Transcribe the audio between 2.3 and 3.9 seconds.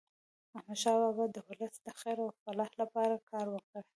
فلاح لپاره کار وکړ.